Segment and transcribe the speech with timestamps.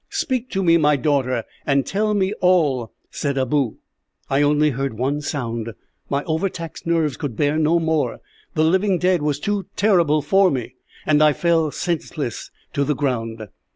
[0.09, 3.75] "'Speak to me, my daughter, and tell me all,' said Abou.
[4.31, 5.73] "I only heard one sound.
[6.09, 8.17] My overtaxed nerves could bear no more;
[8.55, 10.73] the living dead was too terrible for me,
[11.05, 13.47] and I fell senseless to the ground.